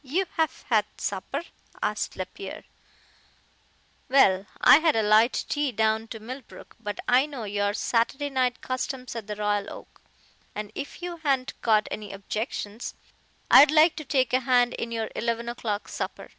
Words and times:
"You 0.00 0.24
haf 0.38 0.62
had 0.70 0.86
supper?" 0.96 1.42
asked 1.82 2.16
Lapierre. 2.16 2.64
"Well, 4.08 4.46
I 4.58 4.78
had 4.78 4.96
a 4.96 5.02
light 5.02 5.44
tea 5.50 5.70
down 5.70 6.08
to 6.08 6.18
Millbrook, 6.18 6.76
but 6.80 6.98
I 7.06 7.26
know 7.26 7.44
your 7.44 7.74
Saturday 7.74 8.30
night 8.30 8.62
customs 8.62 9.14
at 9.14 9.26
the 9.26 9.36
Royal 9.36 9.68
Oak, 9.70 10.00
and 10.54 10.72
if 10.74 11.02
you 11.02 11.18
hain't 11.18 11.60
got 11.60 11.88
any 11.90 12.10
objections 12.10 12.94
I'd 13.50 13.70
like 13.70 13.96
to 13.96 14.04
take 14.06 14.32
a 14.32 14.40
hand 14.40 14.72
in 14.72 14.92
your 14.92 15.10
eleven 15.14 15.46
o'clock 15.46 15.88
supper. 15.88 16.30